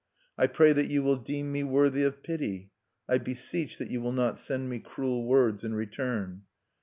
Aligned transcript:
I 0.35 0.47
pray 0.47 0.73
that 0.73 0.87
you 0.89 1.03
will 1.03 1.17
deem 1.17 1.51
me 1.51 1.61
worthy 1.63 2.01
of 2.01 2.23
pity; 2.23 2.71
I 3.07 3.19
beseech 3.19 3.77
that 3.77 3.91
you 3.91 4.01
will 4.01 4.11
not 4.13 4.39
send 4.39 4.67
me 4.67 4.79
cruel 4.79 5.27
words 5.27 5.63
in 5.63 5.75
return. 5.75 6.41